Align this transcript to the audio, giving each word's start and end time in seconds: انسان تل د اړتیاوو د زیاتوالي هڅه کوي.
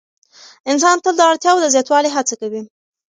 انسان 0.71 0.97
تل 1.03 1.15
د 1.17 1.21
اړتیاوو 1.31 1.63
د 1.63 1.67
زیاتوالي 1.75 2.09
هڅه 2.15 2.33
کوي. 2.41 2.61